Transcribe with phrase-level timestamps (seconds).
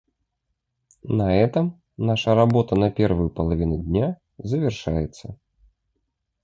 [1.09, 5.37] На этом наша работа на первую половину дня завершается.